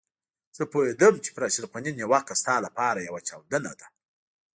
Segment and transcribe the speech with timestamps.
[0.57, 3.87] زه پوهېدم چې پر اشرف غني نيوکه ستا لپاره يوه چاودنه ده.